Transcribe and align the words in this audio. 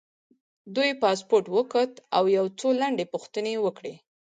دوی 0.75 0.91
پاسپورټ 1.01 1.45
وکوت 1.55 1.91
او 2.17 2.23
یو 2.37 2.45
څو 2.59 2.67
لنډې 2.81 3.05
پوښتنې 3.13 3.51
یې 3.55 3.63
وکړې. 3.65 3.93